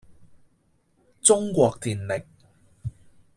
[1.21, 2.23] 中國電力